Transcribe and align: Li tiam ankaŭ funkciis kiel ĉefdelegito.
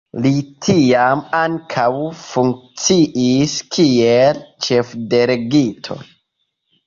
Li 0.25 0.29
tiam 0.67 1.19
ankaŭ 1.39 1.83
funkciis 2.21 3.53
kiel 3.75 4.41
ĉefdelegito. 4.69 5.99